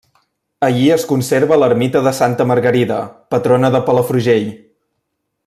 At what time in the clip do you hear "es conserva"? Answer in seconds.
0.93-1.59